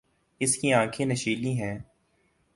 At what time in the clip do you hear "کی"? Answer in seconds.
0.57-0.73